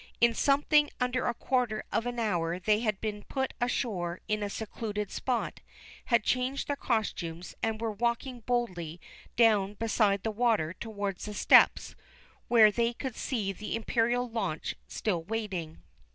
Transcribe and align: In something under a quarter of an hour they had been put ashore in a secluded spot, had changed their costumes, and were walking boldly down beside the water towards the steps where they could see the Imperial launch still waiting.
In 0.19 0.33
something 0.33 0.89
under 0.99 1.27
a 1.27 1.33
quarter 1.35 1.83
of 1.91 2.07
an 2.07 2.17
hour 2.17 2.57
they 2.57 2.79
had 2.79 2.99
been 3.01 3.21
put 3.21 3.53
ashore 3.61 4.19
in 4.27 4.41
a 4.41 4.49
secluded 4.49 5.11
spot, 5.11 5.59
had 6.05 6.23
changed 6.23 6.67
their 6.67 6.75
costumes, 6.75 7.53
and 7.61 7.79
were 7.79 7.91
walking 7.91 8.39
boldly 8.39 8.99
down 9.35 9.75
beside 9.75 10.23
the 10.23 10.31
water 10.31 10.73
towards 10.73 11.25
the 11.25 11.35
steps 11.35 11.93
where 12.47 12.71
they 12.71 12.93
could 12.93 13.15
see 13.15 13.53
the 13.53 13.75
Imperial 13.75 14.27
launch 14.27 14.73
still 14.87 15.21
waiting. 15.21 15.83